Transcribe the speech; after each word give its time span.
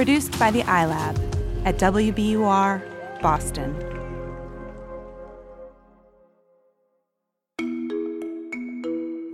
Produced 0.00 0.38
by 0.38 0.50
the 0.50 0.62
iLab 0.62 1.14
at 1.66 1.76
WBUR, 1.76 3.20
Boston. 3.20 3.76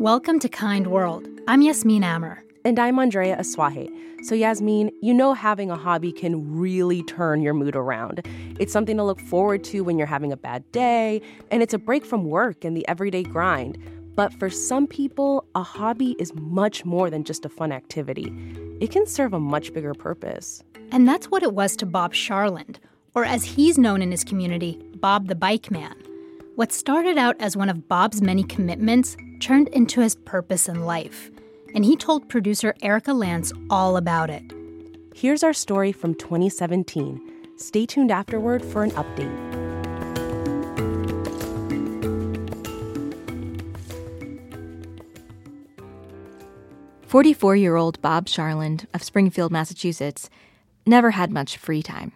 Welcome 0.00 0.40
to 0.40 0.48
Kind 0.48 0.88
World. 0.88 1.28
I'm 1.46 1.62
Yasmin 1.62 2.02
Amer. 2.02 2.42
And 2.64 2.80
I'm 2.80 2.98
Andrea 2.98 3.36
Asuaje. 3.36 3.88
So, 4.24 4.34
Yasmin, 4.34 4.90
you 5.02 5.14
know 5.14 5.34
having 5.34 5.70
a 5.70 5.76
hobby 5.76 6.10
can 6.10 6.58
really 6.58 7.04
turn 7.04 7.42
your 7.42 7.54
mood 7.54 7.76
around. 7.76 8.26
It's 8.58 8.72
something 8.72 8.96
to 8.96 9.04
look 9.04 9.20
forward 9.20 9.62
to 9.64 9.82
when 9.82 9.98
you're 9.98 10.08
having 10.08 10.32
a 10.32 10.36
bad 10.36 10.64
day, 10.72 11.22
and 11.52 11.62
it's 11.62 11.74
a 11.74 11.78
break 11.78 12.04
from 12.04 12.24
work 12.24 12.64
and 12.64 12.76
the 12.76 12.88
everyday 12.88 13.22
grind. 13.22 13.78
But 14.16 14.34
for 14.34 14.50
some 14.50 14.88
people, 14.88 15.44
a 15.54 15.62
hobby 15.62 16.16
is 16.18 16.34
much 16.34 16.84
more 16.84 17.10
than 17.10 17.22
just 17.22 17.44
a 17.44 17.48
fun 17.48 17.70
activity. 17.70 18.32
It 18.80 18.90
can 18.90 19.06
serve 19.06 19.32
a 19.32 19.38
much 19.40 19.72
bigger 19.72 19.94
purpose. 19.94 20.64
And 20.90 21.06
that's 21.06 21.30
what 21.30 21.44
it 21.44 21.54
was 21.54 21.76
to 21.76 21.86
Bob 21.86 22.14
Charland, 22.14 22.78
or 23.14 23.24
as 23.24 23.44
he's 23.44 23.78
known 23.78 24.02
in 24.02 24.10
his 24.10 24.24
community, 24.24 24.82
Bob 24.96 25.28
the 25.28 25.34
Bike 25.36 25.70
Man. 25.70 25.94
What 26.56 26.72
started 26.72 27.18
out 27.18 27.36
as 27.38 27.56
one 27.56 27.68
of 27.68 27.86
Bob's 27.86 28.20
many 28.20 28.42
commitments 28.42 29.16
turned 29.40 29.68
into 29.68 30.00
his 30.00 30.16
purpose 30.16 30.68
in 30.68 30.84
life 30.84 31.30
and 31.76 31.84
he 31.84 31.94
told 31.94 32.28
producer 32.28 32.74
Erica 32.82 33.12
Lance 33.12 33.52
all 33.68 33.98
about 33.98 34.30
it. 34.30 34.42
Here's 35.14 35.42
our 35.42 35.52
story 35.52 35.92
from 35.92 36.14
2017. 36.14 37.20
Stay 37.56 37.84
tuned 37.84 38.10
afterward 38.10 38.64
for 38.64 38.82
an 38.82 38.90
update. 38.92 39.45
Forty-four-year-old 47.16 48.02
Bob 48.02 48.26
Charland 48.26 48.84
of 48.92 49.02
Springfield, 49.02 49.50
Massachusetts, 49.50 50.28
never 50.84 51.12
had 51.12 51.32
much 51.32 51.56
free 51.56 51.82
time. 51.82 52.12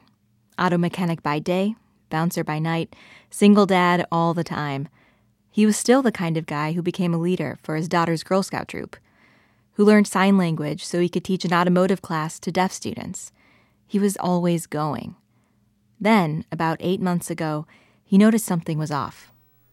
Auto 0.59 0.77
mechanic 0.77 1.23
by 1.23 1.39
day, 1.39 1.75
bouncer 2.11 2.45
by 2.45 2.59
night, 2.59 2.95
single 3.31 3.65
dad 3.65 4.07
all 4.13 4.35
the 4.35 4.45
time. 4.45 4.89
He 5.51 5.65
was 5.65 5.79
still 5.79 6.03
the 6.03 6.13
kind 6.13 6.37
of 6.37 6.45
guy 6.45 6.73
who 6.73 6.83
became 6.83 7.15
a 7.15 7.19
leader 7.19 7.59
for 7.63 7.77
his 7.77 7.89
daughter's 7.89 8.23
Girl 8.23 8.43
Scout 8.43 8.69
troop 8.69 8.95
who 9.73 9.87
learned 9.87 10.07
sign 10.07 10.37
language 10.37 10.85
so 10.85 11.01
he 11.01 11.09
could 11.09 11.25
teach 11.25 11.47
an 11.47 11.55
automotive 11.55 12.03
class 12.03 12.39
to 12.39 12.53
deaf 12.53 12.71
students. 12.71 13.33
He 13.87 13.99
was 13.99 14.19
always 14.19 14.67
going. 14.67 15.17
Then, 15.99 16.45
about 16.53 16.77
eight 16.81 17.01
months 17.01 17.31
ago, 17.31 17.67
he 18.05 18.19
noticed 18.19 18.45
something 18.45 18.77
was 18.77 18.91
off. 18.91 19.30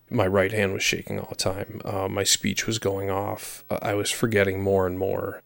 My 0.10 0.26
right 0.26 0.52
hand 0.52 0.74
was 0.74 0.84
shaking 0.84 1.20
all 1.20 1.28
the 1.30 1.36
time. 1.36 1.82
Uh, 1.84 2.08
my 2.08 2.24
speech 2.24 2.66
was 2.66 2.80
going 2.80 3.10
off. 3.10 3.66
I 3.70 3.94
was 3.94 4.10
forgetting 4.10 4.62
more 4.62 4.88
and 4.88 4.98
more. 4.98 5.42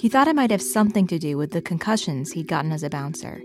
He 0.00 0.08
thought 0.08 0.28
it 0.28 0.36
might 0.36 0.50
have 0.50 0.62
something 0.62 1.06
to 1.08 1.18
do 1.18 1.36
with 1.36 1.52
the 1.52 1.62
concussions 1.62 2.32
he'd 2.32 2.48
gotten 2.48 2.72
as 2.72 2.82
a 2.82 2.90
bouncer. 2.90 3.40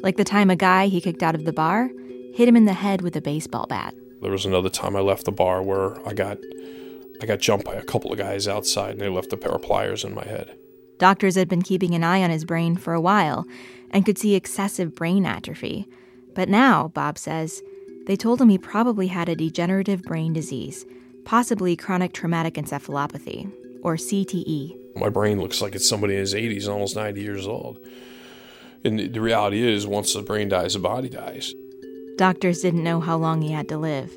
Like 0.00 0.16
the 0.16 0.24
time 0.24 0.50
a 0.50 0.56
guy 0.56 0.86
he 0.88 1.00
kicked 1.00 1.22
out 1.22 1.34
of 1.34 1.44
the 1.44 1.52
bar 1.52 1.90
hit 2.34 2.48
him 2.48 2.56
in 2.56 2.64
the 2.64 2.72
head 2.72 3.00
with 3.00 3.14
a 3.16 3.20
baseball 3.20 3.66
bat. 3.68 3.94
There 4.20 4.32
was 4.32 4.44
another 4.44 4.68
time 4.68 4.96
I 4.96 5.00
left 5.00 5.24
the 5.24 5.32
bar 5.32 5.62
where 5.62 6.04
I 6.06 6.12
got 6.12 6.38
I 7.22 7.26
got 7.26 7.38
jumped 7.38 7.64
by 7.64 7.74
a 7.74 7.82
couple 7.82 8.10
of 8.12 8.18
guys 8.18 8.48
outside 8.48 8.92
and 8.92 9.00
they 9.00 9.08
left 9.08 9.32
a 9.32 9.36
pair 9.36 9.52
of 9.52 9.62
pliers 9.62 10.04
in 10.04 10.14
my 10.14 10.24
head. 10.24 10.56
Doctors 10.98 11.36
had 11.36 11.48
been 11.48 11.62
keeping 11.62 11.94
an 11.94 12.04
eye 12.04 12.22
on 12.22 12.30
his 12.30 12.44
brain 12.44 12.76
for 12.76 12.92
a 12.92 13.00
while 13.00 13.46
and 13.90 14.04
could 14.04 14.18
see 14.18 14.34
excessive 14.34 14.94
brain 14.94 15.24
atrophy. 15.24 15.86
But 16.34 16.48
now, 16.48 16.88
Bob 16.88 17.18
says, 17.18 17.62
they 18.06 18.16
told 18.16 18.40
him 18.40 18.48
he 18.48 18.58
probably 18.58 19.06
had 19.06 19.28
a 19.28 19.36
degenerative 19.36 20.02
brain 20.02 20.32
disease, 20.32 20.84
possibly 21.24 21.76
chronic 21.76 22.12
traumatic 22.12 22.54
encephalopathy, 22.54 23.50
or 23.82 23.96
CTE. 23.96 24.76
My 24.96 25.08
brain 25.08 25.40
looks 25.40 25.60
like 25.60 25.74
it's 25.74 25.88
somebody 25.88 26.14
in 26.14 26.20
his 26.20 26.34
80s, 26.34 26.68
almost 26.68 26.96
90 26.96 27.20
years 27.20 27.46
old. 27.46 27.78
And 28.84 28.98
the 28.98 29.20
reality 29.20 29.62
is, 29.62 29.86
once 29.86 30.12
the 30.12 30.22
brain 30.22 30.48
dies, 30.48 30.74
the 30.74 30.80
body 30.80 31.08
dies. 31.08 31.54
Doctors 32.16 32.60
didn't 32.60 32.84
know 32.84 33.00
how 33.00 33.16
long 33.16 33.42
he 33.42 33.52
had 33.52 33.68
to 33.70 33.78
live 33.78 34.10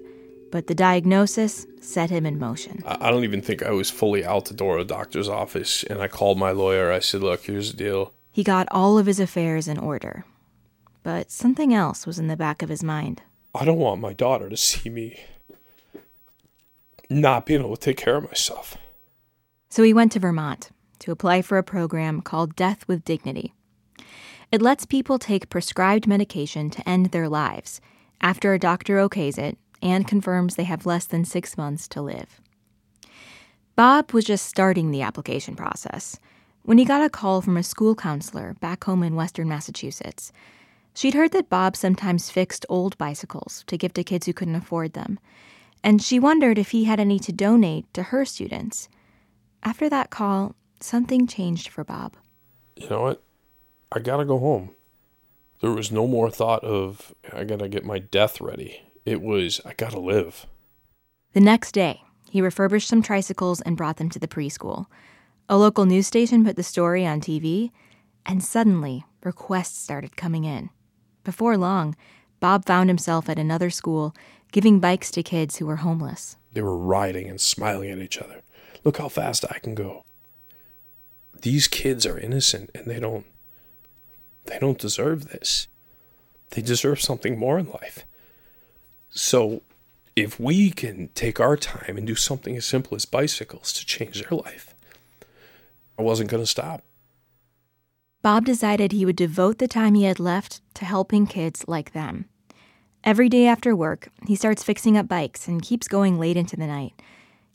but 0.51 0.67
the 0.67 0.75
diagnosis 0.75 1.65
set 1.81 2.09
him 2.09 2.25
in 2.25 2.39
motion. 2.39 2.81
I 2.85 3.09
don't 3.11 3.23
even 3.23 3.41
think 3.41 3.63
I 3.63 3.71
was 3.71 3.89
fully 3.89 4.25
out 4.25 4.45
the 4.45 4.53
door 4.53 4.77
of 4.77 4.87
the 4.87 4.93
doctor's 4.93 5.29
office, 5.29 5.83
and 5.83 6.01
I 6.01 6.07
called 6.07 6.37
my 6.37 6.51
lawyer. 6.51 6.91
I 6.91 6.99
said, 6.99 7.21
Look, 7.21 7.45
here's 7.45 7.71
the 7.71 7.77
deal. 7.77 8.13
He 8.31 8.43
got 8.43 8.67
all 8.71 8.97
of 8.97 9.05
his 9.05 9.19
affairs 9.19 9.67
in 9.67 9.77
order, 9.77 10.25
but 11.07 11.31
something 11.31 11.73
else 11.73 12.05
was 12.05 12.19
in 12.19 12.27
the 12.27 12.35
back 12.35 12.61
of 12.61 12.67
his 12.67 12.83
mind. 12.83 13.21
I 13.55 13.63
don't 13.63 13.77
want 13.77 14.01
my 14.01 14.11
daughter 14.11 14.49
to 14.49 14.57
see 14.57 14.89
me 14.89 15.17
not 17.09 17.45
being 17.45 17.61
able 17.61 17.77
to 17.77 17.81
take 17.81 17.95
care 17.95 18.17
of 18.17 18.25
myself. 18.25 18.75
So 19.69 19.83
he 19.83 19.93
went 19.93 20.11
to 20.11 20.19
Vermont 20.19 20.69
to 20.99 21.13
apply 21.13 21.43
for 21.43 21.57
a 21.57 21.63
program 21.63 22.19
called 22.19 22.57
Death 22.57 22.85
with 22.89 23.05
Dignity. 23.05 23.53
It 24.51 24.61
lets 24.61 24.85
people 24.85 25.17
take 25.17 25.49
prescribed 25.49 26.07
medication 26.07 26.69
to 26.71 26.89
end 26.89 27.11
their 27.11 27.29
lives 27.29 27.79
after 28.19 28.53
a 28.53 28.59
doctor 28.59 28.97
okays 28.97 29.37
it 29.37 29.57
and 29.81 30.05
confirms 30.05 30.55
they 30.55 30.65
have 30.65 30.85
less 30.85 31.05
than 31.05 31.23
six 31.23 31.57
months 31.57 31.87
to 31.87 32.01
live. 32.01 32.41
Bob 33.77 34.11
was 34.11 34.25
just 34.25 34.45
starting 34.45 34.91
the 34.91 35.03
application 35.03 35.55
process 35.55 36.19
when 36.63 36.77
he 36.77 36.83
got 36.83 37.01
a 37.01 37.09
call 37.09 37.41
from 37.41 37.55
a 37.55 37.63
school 37.63 37.95
counselor 37.95 38.55
back 38.55 38.83
home 38.83 39.03
in 39.03 39.15
western 39.15 39.47
Massachusetts. 39.47 40.33
She'd 40.97 41.13
heard 41.13 41.31
that 41.33 41.47
Bob 41.47 41.75
sometimes 41.75 42.31
fixed 42.31 42.65
old 42.69 42.97
bicycles 42.97 43.63
to 43.67 43.77
give 43.77 43.93
to 43.93 44.03
kids 44.03 44.25
who 44.25 44.33
couldn't 44.33 44.55
afford 44.55 44.93
them, 44.93 45.19
and 45.83 46.01
she 46.01 46.19
wondered 46.19 46.57
if 46.57 46.71
he 46.71 46.85
had 46.85 46.99
any 46.99 47.19
to 47.19 47.31
donate 47.31 47.85
to 47.93 48.01
her 48.01 48.25
students. 48.25 48.89
After 49.61 49.89
that 49.89 50.09
call, 50.09 50.55
something 50.79 51.27
changed 51.27 51.67
for 51.67 51.83
Bob. 51.83 52.15
You 52.75 52.89
know 52.89 53.03
what? 53.03 53.23
I 53.91 53.99
gotta 53.99 54.25
go 54.25 54.39
home. 54.39 54.71
There 55.61 55.69
was 55.69 55.91
no 55.91 56.07
more 56.07 56.31
thought 56.31 56.63
of, 56.63 57.13
I 57.31 57.43
gotta 57.43 57.69
get 57.69 57.85
my 57.85 57.99
death 57.99 58.41
ready. 58.41 58.81
It 59.05 59.21
was, 59.21 59.61
I 59.63 59.73
gotta 59.73 59.99
live. 59.99 60.47
The 61.33 61.41
next 61.41 61.73
day, 61.73 62.01
he 62.31 62.41
refurbished 62.41 62.87
some 62.87 63.03
tricycles 63.03 63.61
and 63.61 63.77
brought 63.77 63.97
them 63.97 64.09
to 64.09 64.19
the 64.19 64.27
preschool. 64.27 64.87
A 65.47 65.59
local 65.59 65.85
news 65.85 66.07
station 66.07 66.43
put 66.43 66.55
the 66.55 66.63
story 66.63 67.05
on 67.05 67.21
TV, 67.21 67.69
and 68.25 68.43
suddenly 68.43 69.05
requests 69.21 69.77
started 69.77 70.17
coming 70.17 70.43
in. 70.43 70.71
Before 71.27 71.57
long, 71.57 71.97
Bob 72.39 72.63
found 72.65 72.89
himself 72.89 73.27
at 73.27 73.37
another 73.37 73.69
school 73.69 74.15
giving 74.53 74.79
bikes 74.79 75.11
to 75.11 75.21
kids 75.21 75.57
who 75.57 75.65
were 75.65 75.75
homeless. 75.75 76.37
They 76.53 76.61
were 76.61 76.77
riding 76.77 77.29
and 77.29 77.41
smiling 77.41 77.91
at 77.91 77.97
each 77.97 78.17
other. 78.17 78.43
Look 78.85 78.97
how 78.97 79.09
fast 79.09 79.43
I 79.51 79.59
can 79.59 79.75
go. 79.75 80.05
These 81.41 81.67
kids 81.67 82.05
are 82.05 82.17
innocent 82.17 82.69
and 82.73 82.85
they 82.85 83.01
don't 83.01 83.25
they 84.45 84.57
don't 84.57 84.77
deserve 84.77 85.27
this. 85.27 85.67
They 86.51 86.61
deserve 86.61 87.01
something 87.01 87.37
more 87.37 87.59
in 87.59 87.71
life. 87.71 88.05
So 89.09 89.63
if 90.15 90.39
we 90.39 90.69
can 90.69 91.09
take 91.09 91.41
our 91.41 91.57
time 91.57 91.97
and 91.97 92.07
do 92.07 92.15
something 92.15 92.55
as 92.55 92.65
simple 92.65 92.95
as 92.95 93.03
bicycles 93.03 93.73
to 93.73 93.85
change 93.85 94.21
their 94.21 94.39
life, 94.39 94.73
I 95.99 96.03
wasn't 96.03 96.29
going 96.29 96.43
to 96.43 96.47
stop. 96.47 96.83
Bob 98.27 98.43
decided 98.43 98.91
he 98.91 99.05
would 99.05 99.15
devote 99.15 99.57
the 99.57 99.69
time 99.69 99.93
he 99.93 100.03
had 100.03 100.19
left 100.19 100.59
to 100.73 100.83
helping 100.83 101.25
kids 101.25 101.63
like 101.65 101.93
them. 101.93 102.25
Every 103.01 103.29
day 103.29 103.47
after 103.47 103.73
work, 103.73 104.09
he 104.25 104.35
starts 104.35 104.65
fixing 104.65 104.97
up 104.97 105.07
bikes 105.07 105.47
and 105.47 105.61
keeps 105.61 105.87
going 105.87 106.19
late 106.19 106.35
into 106.35 106.57
the 106.57 106.67
night. 106.67 107.01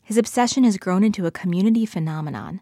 His 0.01 0.17
obsession 0.17 0.63
has 0.63 0.77
grown 0.77 1.03
into 1.03 1.27
a 1.27 1.31
community 1.31 1.85
phenomenon. 1.85 2.59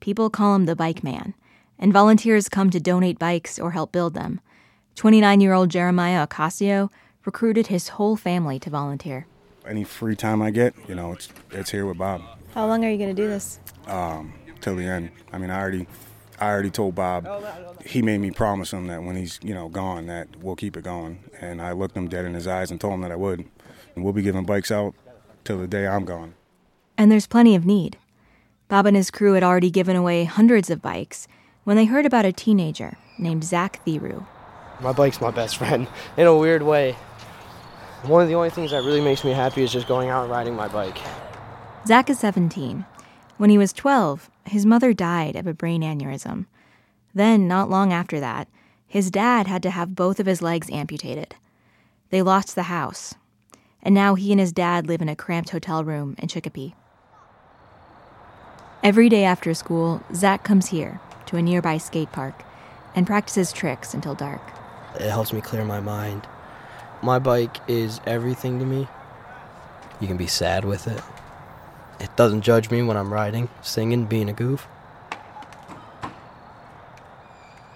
People 0.00 0.30
call 0.30 0.54
him 0.54 0.64
the 0.64 0.74
bike 0.74 1.04
man, 1.04 1.34
and 1.78 1.92
volunteers 1.92 2.48
come 2.48 2.70
to 2.70 2.80
donate 2.80 3.18
bikes 3.18 3.58
or 3.58 3.72
help 3.72 3.92
build 3.92 4.14
them. 4.14 4.40
29 4.94 5.42
year 5.42 5.52
old 5.52 5.68
Jeremiah 5.68 6.26
Ocasio 6.26 6.88
recruited 7.26 7.66
his 7.66 7.88
whole 7.88 8.16
family 8.16 8.58
to 8.60 8.70
volunteer. 8.70 9.26
Any 9.66 9.84
free 9.84 10.16
time 10.16 10.40
I 10.40 10.52
get, 10.52 10.72
you 10.88 10.94
know, 10.94 11.12
it's 11.12 11.28
it's 11.50 11.70
here 11.70 11.84
with 11.84 11.98
Bob. 11.98 12.22
How 12.54 12.66
long 12.66 12.82
are 12.82 12.90
you 12.90 12.96
going 12.96 13.14
to 13.14 13.22
do 13.22 13.28
this? 13.28 13.60
Um, 13.88 14.32
till 14.62 14.74
the 14.74 14.86
end. 14.86 15.10
I 15.34 15.36
mean, 15.36 15.50
I 15.50 15.60
already 15.60 15.86
I 16.42 16.50
already 16.50 16.70
told 16.70 16.96
Bob. 16.96 17.24
Oh, 17.28 17.76
he 17.86 18.02
made 18.02 18.18
me 18.18 18.32
promise 18.32 18.72
him 18.72 18.88
that 18.88 19.04
when 19.04 19.14
he's 19.14 19.38
you 19.44 19.54
know 19.54 19.68
gone, 19.68 20.06
that 20.06 20.26
we'll 20.40 20.56
keep 20.56 20.76
it 20.76 20.82
going. 20.82 21.22
And 21.40 21.62
I 21.62 21.70
looked 21.70 21.96
him 21.96 22.08
dead 22.08 22.24
in 22.24 22.34
his 22.34 22.48
eyes 22.48 22.72
and 22.72 22.80
told 22.80 22.94
him 22.94 23.00
that 23.02 23.12
I 23.12 23.16
would. 23.16 23.44
And 23.94 24.02
we'll 24.02 24.12
be 24.12 24.22
giving 24.22 24.44
bikes 24.44 24.72
out 24.72 24.94
till 25.44 25.58
the 25.58 25.68
day 25.68 25.86
I'm 25.86 26.04
gone. 26.04 26.34
And 26.98 27.12
there's 27.12 27.28
plenty 27.28 27.54
of 27.54 27.64
need. 27.64 27.96
Bob 28.66 28.86
and 28.86 28.96
his 28.96 29.08
crew 29.08 29.34
had 29.34 29.44
already 29.44 29.70
given 29.70 29.94
away 29.94 30.24
hundreds 30.24 30.68
of 30.68 30.82
bikes 30.82 31.28
when 31.62 31.76
they 31.76 31.84
heard 31.84 32.06
about 32.06 32.24
a 32.24 32.32
teenager 32.32 32.96
named 33.20 33.44
Zach 33.44 33.80
Thiru. 33.86 34.26
My 34.80 34.92
bike's 34.92 35.20
my 35.20 35.30
best 35.30 35.56
friend 35.58 35.86
in 36.16 36.26
a 36.26 36.36
weird 36.36 36.62
way. 36.64 36.96
One 38.02 38.20
of 38.20 38.28
the 38.28 38.34
only 38.34 38.50
things 38.50 38.72
that 38.72 38.82
really 38.82 39.00
makes 39.00 39.22
me 39.22 39.30
happy 39.30 39.62
is 39.62 39.70
just 39.70 39.86
going 39.86 40.08
out 40.08 40.24
and 40.24 40.32
riding 40.32 40.56
my 40.56 40.66
bike. 40.66 40.98
Zach 41.86 42.10
is 42.10 42.18
17. 42.18 42.84
When 43.38 43.50
he 43.50 43.58
was 43.58 43.72
12, 43.72 44.30
his 44.44 44.66
mother 44.66 44.92
died 44.92 45.36
of 45.36 45.46
a 45.46 45.54
brain 45.54 45.82
aneurysm. 45.82 46.46
Then, 47.14 47.48
not 47.48 47.70
long 47.70 47.92
after 47.92 48.20
that, 48.20 48.48
his 48.86 49.10
dad 49.10 49.46
had 49.46 49.62
to 49.62 49.70
have 49.70 49.94
both 49.94 50.20
of 50.20 50.26
his 50.26 50.42
legs 50.42 50.70
amputated. 50.70 51.34
They 52.10 52.22
lost 52.22 52.54
the 52.54 52.64
house, 52.64 53.14
and 53.82 53.94
now 53.94 54.14
he 54.14 54.32
and 54.32 54.40
his 54.40 54.52
dad 54.52 54.86
live 54.86 55.00
in 55.00 55.08
a 55.08 55.16
cramped 55.16 55.50
hotel 55.50 55.82
room 55.82 56.14
in 56.18 56.28
Chicopee. 56.28 56.74
Every 58.82 59.08
day 59.08 59.24
after 59.24 59.54
school, 59.54 60.02
Zach 60.14 60.44
comes 60.44 60.68
here 60.68 61.00
to 61.26 61.36
a 61.36 61.42
nearby 61.42 61.78
skate 61.78 62.12
park 62.12 62.42
and 62.94 63.06
practices 63.06 63.52
tricks 63.52 63.94
until 63.94 64.14
dark. 64.14 64.42
It 64.96 65.08
helps 65.08 65.32
me 65.32 65.40
clear 65.40 65.64
my 65.64 65.80
mind. 65.80 66.26
My 67.00 67.18
bike 67.18 67.58
is 67.68 68.00
everything 68.06 68.58
to 68.58 68.64
me. 68.64 68.88
You 70.00 70.06
can 70.06 70.16
be 70.16 70.26
sad 70.26 70.64
with 70.64 70.86
it. 70.86 71.00
It 72.00 72.14
doesn't 72.16 72.42
judge 72.42 72.70
me 72.70 72.82
when 72.82 72.96
I'm 72.96 73.12
riding, 73.12 73.48
singing, 73.62 74.06
being 74.06 74.28
a 74.28 74.32
goof. 74.32 74.66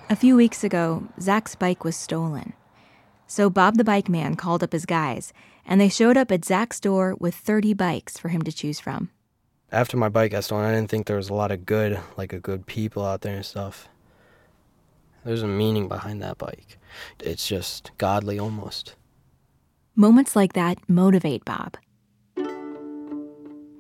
A 0.09 0.17
few 0.17 0.37
weeks 0.37 0.63
ago, 0.63 1.09
Zach's 1.21 1.57
bike 1.57 1.83
was 1.83 1.97
stolen. 1.97 2.53
So 3.27 3.51
Bob 3.51 3.77
the 3.77 3.85
bike 3.85 4.09
man 4.09 4.37
called 4.37 4.63
up 4.63 4.73
his 4.73 4.87
guys, 4.87 5.33
and 5.65 5.81
they 5.81 5.89
showed 5.89 6.17
up 6.17 6.31
at 6.31 6.45
Zach's 6.45 6.79
door 6.79 7.17
with 7.19 7.35
30 7.35 7.75
bikes 7.75 8.17
for 8.17 8.29
him 8.29 8.43
to 8.43 8.53
choose 8.53 8.79
from. 8.79 9.11
After 9.73 9.97
my 9.97 10.09
bike 10.09 10.31
got 10.31 10.45
stolen, 10.45 10.65
I 10.65 10.73
didn't 10.73 10.91
think 10.91 11.07
there 11.07 11.17
was 11.17 11.29
a 11.29 11.35
lot 11.35 11.51
of 11.51 11.67
good, 11.67 11.99
like 12.17 12.33
a 12.33 12.39
good 12.39 12.67
people 12.67 13.05
out 13.05 13.23
there 13.23 13.35
and 13.35 13.45
stuff. 13.45 13.89
There's 15.25 15.43
a 15.43 15.49
meaning 15.49 15.89
behind 15.89 16.23
that 16.23 16.39
bike. 16.39 16.79
It's 17.19 17.49
just 17.49 17.91
godly 17.99 18.39
almost. 18.39 18.95
Moments 19.97 20.37
like 20.37 20.53
that 20.53 20.79
motivate 20.89 21.45
Bob. 21.45 21.77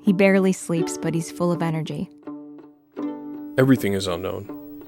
He 0.06 0.12
barely 0.12 0.52
sleeps, 0.52 0.96
but 0.96 1.14
he's 1.14 1.32
full 1.32 1.50
of 1.50 1.60
energy. 1.60 2.08
Everything 3.58 3.92
is 3.92 4.06
unknown. 4.06 4.84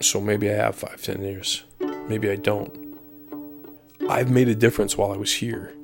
So 0.00 0.20
maybe 0.20 0.48
I 0.48 0.54
have 0.54 0.76
five, 0.76 1.02
ten 1.02 1.20
years. 1.22 1.64
Maybe 2.08 2.30
I 2.30 2.36
don't. 2.36 2.96
I've 4.08 4.30
made 4.30 4.48
a 4.48 4.54
difference 4.54 4.96
while 4.96 5.12
I 5.12 5.16
was 5.16 5.32
here. 5.32 5.74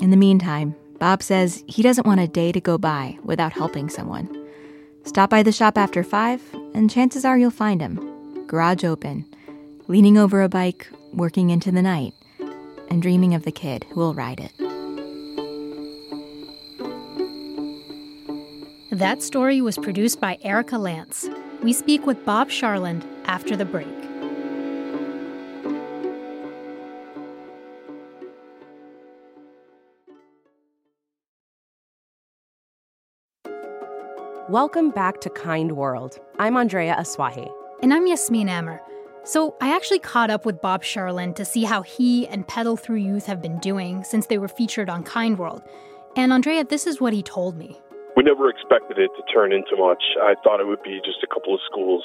In 0.00 0.10
the 0.10 0.16
meantime, 0.16 0.74
Bob 0.98 1.22
says 1.22 1.62
he 1.68 1.80
doesn't 1.80 2.08
want 2.08 2.18
a 2.18 2.26
day 2.26 2.50
to 2.50 2.60
go 2.60 2.76
by 2.76 3.16
without 3.22 3.52
helping 3.52 3.88
someone. 3.88 4.28
Stop 5.04 5.30
by 5.30 5.44
the 5.44 5.52
shop 5.52 5.78
after 5.78 6.02
five, 6.02 6.42
and 6.74 6.90
chances 6.90 7.24
are 7.24 7.38
you'll 7.38 7.52
find 7.52 7.80
him. 7.80 8.46
Garage 8.48 8.82
open, 8.82 9.24
leaning 9.86 10.18
over 10.18 10.42
a 10.42 10.48
bike, 10.48 10.88
working 11.12 11.50
into 11.50 11.70
the 11.70 11.82
night, 11.82 12.14
and 12.90 13.00
dreaming 13.00 13.32
of 13.32 13.44
the 13.44 13.52
kid 13.52 13.86
who 13.90 14.00
will 14.00 14.14
ride 14.14 14.40
it. 14.40 14.67
That 18.98 19.22
story 19.22 19.60
was 19.60 19.78
produced 19.78 20.20
by 20.20 20.38
Erica 20.42 20.76
Lance. 20.76 21.28
We 21.62 21.72
speak 21.72 22.04
with 22.04 22.24
Bob 22.24 22.48
Charland 22.48 23.06
after 23.26 23.54
the 23.54 23.64
break. 23.64 23.86
Welcome 34.48 34.90
back 34.90 35.20
to 35.20 35.30
Kind 35.30 35.76
World. 35.76 36.18
I'm 36.40 36.56
Andrea 36.56 36.96
Asuaje. 36.98 37.48
And 37.80 37.94
I'm 37.94 38.08
Yasmin 38.08 38.48
Amer. 38.48 38.80
So 39.22 39.54
I 39.60 39.76
actually 39.76 40.00
caught 40.00 40.30
up 40.30 40.44
with 40.44 40.60
Bob 40.60 40.82
Charland 40.82 41.36
to 41.36 41.44
see 41.44 41.62
how 41.62 41.82
he 41.82 42.26
and 42.26 42.48
Pedal 42.48 42.76
Through 42.76 42.96
Youth 42.96 43.26
have 43.26 43.40
been 43.40 43.60
doing 43.60 44.02
since 44.02 44.26
they 44.26 44.38
were 44.38 44.48
featured 44.48 44.90
on 44.90 45.04
Kind 45.04 45.38
World. 45.38 45.62
And 46.16 46.32
Andrea, 46.32 46.64
this 46.64 46.84
is 46.84 47.00
what 47.00 47.12
he 47.12 47.22
told 47.22 47.56
me. 47.56 47.80
We 48.18 48.24
never 48.24 48.50
expected 48.50 48.98
it 48.98 49.14
to 49.14 49.22
turn 49.32 49.52
into 49.52 49.78
much. 49.78 50.02
I 50.20 50.34
thought 50.42 50.58
it 50.58 50.66
would 50.66 50.82
be 50.82 50.98
just 51.06 51.22
a 51.22 51.28
couple 51.30 51.54
of 51.54 51.60
schools, 51.70 52.02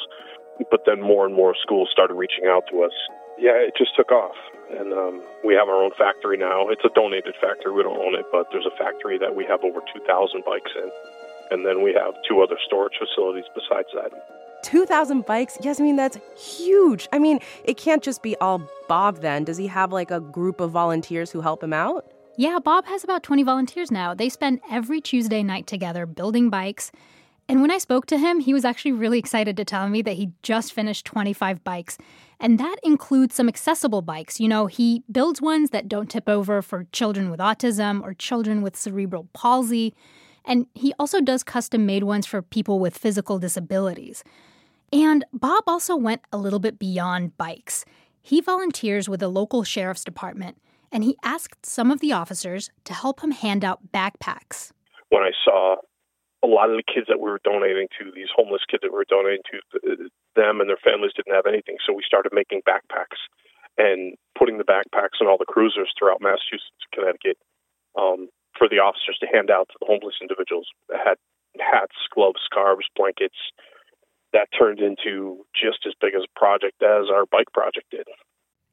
but 0.70 0.82
then 0.86 1.02
more 1.02 1.26
and 1.26 1.34
more 1.34 1.56
schools 1.60 1.90
started 1.92 2.14
reaching 2.14 2.46
out 2.46 2.66
to 2.70 2.84
us. 2.84 2.94
Yeah, 3.40 3.58
it 3.58 3.74
just 3.76 3.96
took 3.98 4.12
off. 4.12 4.36
And 4.78 4.94
um, 4.94 5.24
we 5.44 5.56
have 5.56 5.70
our 5.70 5.84
own 5.84 5.90
factory 5.98 6.38
now. 6.38 6.70
It's 6.70 6.86
a 6.86 6.94
donated 6.94 7.34
factory. 7.42 7.74
We 7.74 7.82
don't 7.82 7.98
own 7.98 8.14
it, 8.14 8.28
but 8.32 8.46
there's 8.52 8.68
a 8.68 8.78
factory 8.78 9.18
that 9.18 9.36
we 9.36 9.44
have 9.46 9.64
over 9.64 9.80
2,000 9.92 10.46
bikes 10.46 10.70
in. 10.78 10.92
And 11.50 11.66
then 11.66 11.82
we 11.82 11.98
have 11.98 12.14
two 12.30 12.44
other 12.44 12.58
storage 12.64 12.94
facilities 13.02 13.50
besides 13.56 13.90
that. 13.96 14.14
2,000 14.70 15.26
bikes? 15.26 15.58
Yes, 15.62 15.80
I 15.80 15.84
mean, 15.84 15.96
that's 15.96 16.20
huge. 16.38 17.10
I 17.12 17.18
mean, 17.18 17.40
it 17.64 17.78
can't 17.78 18.04
just 18.04 18.22
be 18.22 18.36
all 18.36 18.62
Bob 18.88 19.22
then. 19.22 19.46
Does 19.46 19.58
he 19.58 19.66
have 19.66 19.92
like 19.92 20.12
a 20.12 20.20
group 20.20 20.62
of 20.62 20.70
volunteers 20.70 21.32
who 21.32 21.42
help 21.42 21.64
him 21.64 21.74
out? 21.74 22.06
Yeah, 22.36 22.58
Bob 22.58 22.88
has 22.88 23.04
about 23.04 23.22
20 23.22 23.44
volunteers 23.44 23.92
now. 23.92 24.16
They 24.16 24.28
spend 24.28 24.60
every 24.70 25.00
Tuesday 25.00 25.44
night 25.44 25.68
together 25.68 26.08
building 26.08 26.50
bikes. 26.50 26.92
And 27.48 27.62
when 27.62 27.70
I 27.70 27.78
spoke 27.78 28.08
to 28.08 28.18
him, 28.18 28.40
he 28.40 28.56
was 28.56 28.66
actually 28.66 28.94
really 28.94 29.20
excited 29.20 29.56
to 29.58 29.66
tell 29.66 29.88
me 29.88 30.02
that 30.02 30.14
he 30.14 30.32
just 30.42 30.74
finished 30.74 31.06
25 31.06 31.64
bikes. 31.64 32.00
And 32.40 32.60
that 32.60 32.78
includes 32.84 33.36
some 33.36 33.48
accessible 33.48 34.02
bikes. 34.02 34.40
You 34.40 34.48
know, 34.48 34.66
he 34.66 35.04
builds 35.12 35.44
ones 35.44 35.70
that 35.70 35.88
don't 35.88 36.10
tip 36.10 36.28
over 36.28 36.64
for 36.64 36.88
children 36.92 37.30
with 37.30 37.40
autism 37.40 38.02
or 38.02 38.16
children 38.16 38.64
with 38.64 38.76
cerebral 38.76 39.28
palsy. 39.34 39.94
And 40.44 40.66
he 40.74 40.92
also 40.98 41.22
does 41.22 41.44
custom 41.44 41.86
made 41.86 42.04
ones 42.04 42.26
for 42.26 42.42
people 42.42 42.80
with 42.80 42.98
physical 42.98 43.38
disabilities. 43.38 44.24
And 44.92 45.24
Bob 45.32 45.66
also 45.68 45.96
went 45.96 46.22
a 46.32 46.38
little 46.38 46.60
bit 46.60 46.80
beyond 46.80 47.38
bikes. 47.38 47.86
He 48.22 48.42
volunteers 48.42 49.08
with 49.08 49.20
the 49.20 49.28
local 49.28 49.64
sheriff's 49.64 50.04
department, 50.04 50.58
and 50.94 51.04
he 51.04 51.18
asked 51.24 51.66
some 51.66 51.90
of 51.90 52.00
the 52.00 52.14
officers 52.14 52.70
to 52.86 52.94
help 52.94 53.22
him 53.22 53.32
hand 53.32 53.66
out 53.66 53.92
backpacks. 53.92 54.72
When 55.10 55.24
I 55.24 55.32
saw 55.44 55.78
a 56.44 56.48
lot 56.48 56.70
of 56.70 56.78
the 56.78 56.86
kids 56.86 57.08
that 57.10 57.20
we 57.20 57.30
were 57.30 57.42
donating 57.44 57.88
to, 58.00 58.12
these 58.14 58.30
homeless 58.36 58.62
kids 58.70 58.82
that 58.86 58.94
we 58.94 59.02
were 59.02 59.10
donating 59.10 59.42
to, 59.52 59.58
them 60.36 60.62
and 60.62 60.70
their 60.70 60.80
families 60.86 61.12
didn't 61.18 61.34
have 61.34 61.50
anything, 61.50 61.78
so 61.82 61.92
we 61.92 62.04
started 62.06 62.32
making 62.32 62.62
backpacks 62.62 63.18
and 63.78 64.14
putting 64.38 64.60
the 64.62 64.70
backpacks 64.70 65.18
on 65.20 65.28
all 65.28 65.38
the 65.42 65.50
cruisers 65.50 65.90
throughout 65.98 66.22
Massachusetts, 66.22 66.86
Connecticut, 66.94 67.42
um, 67.98 68.30
for 68.54 68.70
the 68.70 68.78
officers 68.78 69.18
to 69.18 69.26
hand 69.26 69.50
out 69.50 69.68
to 69.74 69.78
the 69.82 69.90
homeless 69.90 70.22
individuals. 70.22 70.70
Had 70.94 71.18
hats, 71.58 71.98
gloves, 72.14 72.42
scarves, 72.46 72.86
blankets. 72.96 73.38
That 74.34 74.50
turned 74.54 74.80
into 74.80 75.46
just 75.58 75.86
as 75.88 75.94
big 76.02 76.14
as 76.14 76.26
a 76.26 76.40
project 76.40 76.82
as 76.82 77.10
our 77.10 77.26
bike 77.26 77.50
project 77.54 77.90
did. 77.90 78.06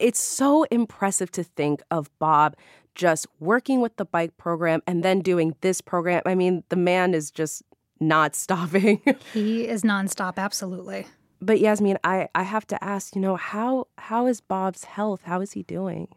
It's 0.00 0.20
so 0.20 0.64
impressive 0.64 1.30
to 1.32 1.44
think 1.44 1.82
of 1.90 2.10
Bob 2.18 2.56
just 2.94 3.26
working 3.38 3.80
with 3.80 3.96
the 3.96 4.04
bike 4.04 4.36
program 4.36 4.82
and 4.86 5.04
then 5.04 5.20
doing 5.20 5.54
this 5.60 5.80
program. 5.80 6.22
I 6.26 6.34
mean, 6.34 6.64
the 6.70 6.76
man 6.76 7.14
is 7.14 7.30
just 7.30 7.62
not 8.00 8.34
stopping. 8.44 9.02
he 9.32 9.68
is 9.68 9.82
nonstop, 9.82 10.38
absolutely. 10.38 11.06
But 11.42 11.60
Yasmin, 11.60 11.98
I, 12.04 12.28
I 12.34 12.42
have 12.42 12.66
to 12.68 12.82
ask, 12.82 13.14
you 13.14 13.20
know, 13.20 13.36
how 13.36 13.86
how 13.96 14.26
is 14.26 14.40
Bob's 14.40 14.84
health? 14.84 15.22
How 15.24 15.40
is 15.40 15.52
he 15.52 15.62
doing? 15.62 16.08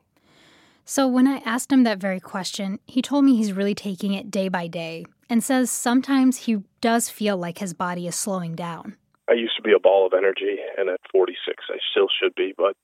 So, 0.86 1.07
when 1.07 1.27
I 1.27 1.38
asked 1.45 1.71
him 1.71 1.83
that 1.83 2.00
very 2.00 2.19
question, 2.19 2.79
he 2.86 3.01
told 3.01 3.24
me 3.24 3.38
he's 3.38 3.53
really 3.53 3.75
taking 3.75 4.13
it 4.13 4.29
day 4.29 4.50
by 4.50 4.68
day 4.68 5.06
and 5.29 5.41
says 5.41 5.71
sometimes 5.71 6.39
he 6.39 6.57
does 6.81 7.09
feel 7.09 7.38
like 7.38 7.59
his 7.59 7.74
body 7.74 8.06
is 8.06 8.15
slowing 8.15 8.53
down. 8.53 8.97
I 9.29 9.33
used 9.33 9.56
to 9.56 9.62
be 9.62 9.71
a 9.71 9.79
ball 9.79 10.06
of 10.06 10.13
energy, 10.13 10.57
and 10.77 10.89
at 10.89 11.00
46, 11.09 11.63
I 11.69 11.77
still 11.91 12.08
should 12.22 12.36
be, 12.36 12.53
but 12.58 12.75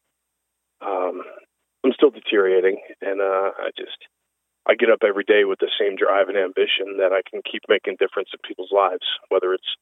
um, 0.82 1.22
I'm 1.84 1.94
still 1.94 2.12
deteriorating, 2.12 2.78
and 3.02 3.22
uh, 3.22 3.52
I 3.58 3.72
just 3.78 3.98
I 4.68 4.76
get 4.76 4.90
up 4.90 5.00
every 5.08 5.24
day 5.24 5.46
with 5.46 5.60
the 5.60 5.72
same 5.80 5.96
drive 5.96 6.28
and 6.28 6.38
ambition 6.38 6.98
that 6.98 7.12
I 7.12 7.22
can 7.30 7.42
keep 7.50 7.64
making 7.70 7.96
difference 8.00 8.30
in 8.34 8.40
people's 8.48 8.72
lives, 8.72 9.06
whether 9.30 9.54
it's 9.54 9.76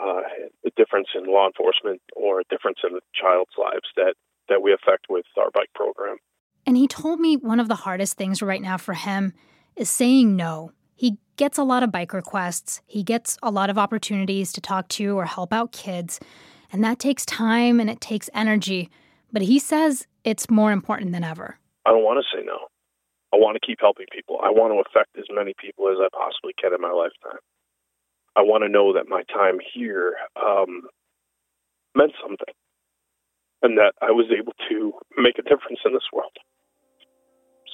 uh, 0.00 0.22
a 0.64 0.70
difference 0.76 1.08
in 1.14 1.26
law 1.26 1.46
enforcement 1.46 2.00
or 2.16 2.40
a 2.40 2.44
difference 2.48 2.78
in 2.82 2.94
the 2.94 3.02
child's 3.14 3.52
lives 3.58 3.88
that 3.96 4.14
that 4.48 4.62
we 4.62 4.72
affect 4.72 5.06
with 5.08 5.26
our 5.38 5.50
bike 5.52 5.70
program. 5.74 6.16
And 6.66 6.76
he 6.76 6.88
told 6.88 7.20
me 7.20 7.36
one 7.36 7.60
of 7.60 7.68
the 7.68 7.74
hardest 7.74 8.16
things 8.16 8.42
right 8.42 8.62
now 8.62 8.76
for 8.76 8.94
him 8.94 9.32
is 9.76 9.88
saying 9.88 10.36
no. 10.36 10.72
He 10.94 11.18
gets 11.36 11.56
a 11.56 11.64
lot 11.64 11.82
of 11.82 11.92
bike 11.92 12.12
requests, 12.12 12.82
he 12.86 13.02
gets 13.02 13.38
a 13.42 13.50
lot 13.50 13.70
of 13.70 13.78
opportunities 13.78 14.52
to 14.52 14.60
talk 14.60 14.88
to 14.88 15.18
or 15.18 15.24
help 15.24 15.52
out 15.52 15.72
kids, 15.72 16.20
and 16.72 16.84
that 16.84 16.98
takes 16.98 17.24
time 17.26 17.80
and 17.80 17.90
it 17.90 18.00
takes 18.00 18.30
energy. 18.34 18.90
But 19.32 19.42
he 19.42 19.58
says 19.58 20.06
it's 20.24 20.50
more 20.50 20.72
important 20.72 21.12
than 21.12 21.24
ever. 21.24 21.58
I 21.86 21.90
don't 21.90 22.04
want 22.04 22.22
to 22.22 22.36
say 22.36 22.44
no. 22.44 22.68
I 23.32 23.36
want 23.36 23.56
to 23.60 23.64
keep 23.64 23.78
helping 23.80 24.06
people. 24.10 24.40
I 24.42 24.50
want 24.50 24.74
to 24.74 24.82
affect 24.82 25.16
as 25.16 25.26
many 25.30 25.54
people 25.58 25.88
as 25.88 25.98
I 26.00 26.08
possibly 26.10 26.52
can 26.60 26.74
in 26.74 26.80
my 26.80 26.90
lifetime. 26.90 27.38
I 28.36 28.42
want 28.42 28.64
to 28.64 28.68
know 28.68 28.94
that 28.94 29.08
my 29.08 29.22
time 29.32 29.58
here 29.74 30.14
um, 30.34 30.82
meant 31.94 32.12
something 32.20 32.54
and 33.62 33.78
that 33.78 33.92
I 34.00 34.10
was 34.10 34.26
able 34.36 34.52
to 34.70 34.92
make 35.16 35.38
a 35.38 35.42
difference 35.42 35.80
in 35.84 35.92
this 35.92 36.06
world. 36.12 36.32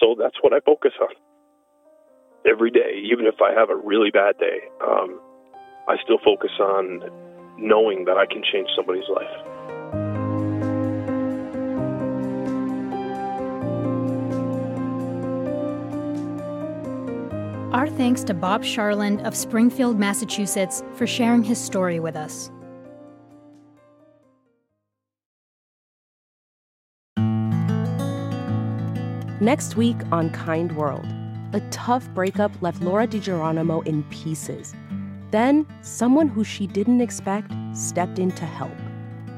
So 0.01 0.17
that's 0.19 0.37
what 0.43 0.53
I 0.53 0.61
focus 0.61 0.93
on 1.01 1.15
every 2.47 2.71
day, 2.71 3.01
even 3.11 3.27
if 3.27 3.41
I 3.41 3.53
have 3.59 3.71
a 3.71 3.77
really 3.77 4.11
bad 4.11 4.39
day. 4.39 4.69
Um, 4.83 5.21
I 5.89 5.97
still 6.03 6.19
focus 6.25 6.51
on 6.61 7.01
knowing 7.59 8.05
that 8.05 8.17
I 8.17 8.27
can 8.27 8.43
change 8.43 8.69
somebody's 8.77 9.09
life. 9.09 9.56
Our 17.77 17.89
thanks 17.91 18.25
to 18.25 18.33
Bob 18.33 18.63
Charland 18.63 19.23
of 19.27 19.37
Springfield, 19.37 19.99
Massachusetts, 19.99 20.83
for 20.95 21.07
sharing 21.07 21.43
his 21.43 21.61
story 21.61 22.01
with 22.01 22.17
us. 22.17 22.51
Next 29.43 29.77
week 29.77 29.99
on 30.11 30.31
Kind 30.31 30.75
World, 30.75 31.05
a 31.53 31.61
tough 31.71 32.09
breakup 32.15 32.51
left 32.63 32.81
Laura 32.81 33.07
DiGeronimo 33.07 33.87
in 33.87 34.05
pieces. 34.05 34.75
Then, 35.31 35.67
someone 35.83 36.29
who 36.29 36.45
she 36.45 36.67
didn't 36.67 37.03
expect 37.03 37.53
stepped 37.75 38.19
in 38.19 38.31
to 38.37 38.47
help. 38.47 38.73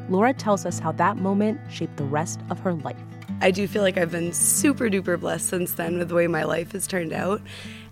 Laura 0.08 0.32
tells 0.32 0.64
us 0.64 0.78
how 0.78 0.92
that 0.92 1.16
moment 1.16 1.58
shaped 1.68 1.96
the 1.96 2.04
rest 2.04 2.38
of 2.50 2.60
her 2.60 2.74
life. 2.74 3.02
I 3.40 3.50
do 3.50 3.68
feel 3.68 3.82
like 3.82 3.96
I've 3.96 4.10
been 4.10 4.32
super 4.32 4.88
duper 4.88 5.18
blessed 5.18 5.48
since 5.48 5.72
then 5.72 5.98
with 5.98 6.08
the 6.08 6.14
way 6.14 6.26
my 6.26 6.44
life 6.44 6.72
has 6.72 6.86
turned 6.86 7.12
out. 7.12 7.40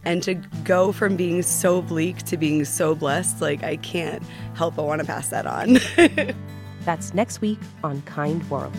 And 0.06 0.22
to 0.22 0.34
go 0.64 0.92
from 0.92 1.16
being 1.16 1.42
so 1.42 1.82
bleak 1.82 2.18
to 2.22 2.36
being 2.36 2.64
so 2.64 2.94
blessed, 2.94 3.42
like 3.42 3.64
I 3.64 3.76
can't 3.76 4.22
help 4.54 4.76
but 4.76 4.86
want 4.86 5.00
to 5.00 5.06
pass 5.06 5.28
that 5.28 5.46
on. 5.46 5.78
That's 6.84 7.12
next 7.12 7.40
week 7.40 7.58
on 7.82 8.02
Kind 8.02 8.48
World. 8.48 8.72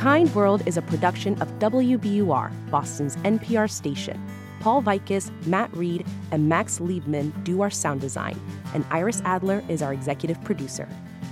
Kind 0.00 0.34
World 0.34 0.66
is 0.66 0.76
a 0.76 0.82
production 0.82 1.40
of 1.40 1.48
WBUR, 1.60 2.50
Boston's 2.70 3.14
NPR 3.18 3.70
station. 3.70 4.20
Paul 4.58 4.82
Vikas, 4.82 5.30
Matt 5.46 5.74
Reed, 5.76 6.04
and 6.32 6.48
Max 6.48 6.80
Liebman 6.80 7.44
do 7.44 7.62
our 7.62 7.70
sound 7.70 8.00
design, 8.00 8.40
and 8.74 8.84
Iris 8.90 9.22
Adler 9.24 9.62
is 9.68 9.80
our 9.80 9.92
executive 9.92 10.42
producer. 10.42 10.88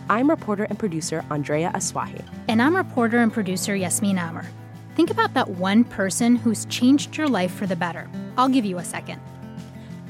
I'm 0.09 0.31
reporter 0.31 0.64
and 0.64 0.79
producer 0.79 1.25
Andrea 1.31 1.73
Asuaje. 1.75 2.25
And 2.47 2.62
I'm 2.62 2.76
reporter 2.76 3.19
and 3.19 3.33
producer 3.33 3.75
Yasmin 3.75 4.19
Amer. 4.19 4.47
Think 4.95 5.11
about 5.11 5.35
that 5.35 5.49
one 5.49 5.85
person 5.85 6.37
who's 6.37 6.67
changed 6.67 7.17
your 7.17 7.29
life 7.29 7.55
for 7.55 7.67
the 7.67 7.77
better. 7.77 8.11
I'll 8.37 8.49
give 8.49 8.65
you 8.65 8.79
a 8.79 8.85
second. 8.85 9.21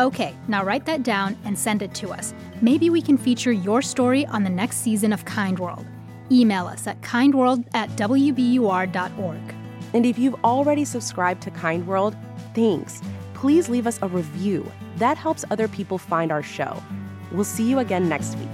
Okay, 0.00 0.34
now 0.48 0.64
write 0.64 0.86
that 0.86 1.02
down 1.02 1.36
and 1.44 1.56
send 1.56 1.82
it 1.82 1.94
to 1.94 2.10
us. 2.10 2.34
Maybe 2.60 2.90
we 2.90 3.02
can 3.02 3.18
feature 3.18 3.52
your 3.52 3.82
story 3.82 4.26
on 4.26 4.42
the 4.42 4.50
next 4.50 4.78
season 4.78 5.12
of 5.12 5.24
Kind 5.24 5.58
World. 5.58 5.86
Email 6.30 6.66
us 6.66 6.86
at 6.86 7.00
kindworld 7.02 7.66
at 7.74 7.90
wbur.org. 7.90 9.54
And 9.94 10.06
if 10.06 10.18
you've 10.18 10.42
already 10.42 10.84
subscribed 10.84 11.42
to 11.42 11.50
Kind 11.50 11.86
World, 11.86 12.16
thanks. 12.54 13.02
Please 13.34 13.68
leave 13.68 13.86
us 13.86 13.98
a 14.02 14.08
review. 14.08 14.70
That 14.96 15.18
helps 15.18 15.44
other 15.50 15.68
people 15.68 15.98
find 15.98 16.32
our 16.32 16.42
show. 16.42 16.82
We'll 17.30 17.44
see 17.44 17.68
you 17.68 17.78
again 17.78 18.08
next 18.08 18.36
week. 18.38 18.48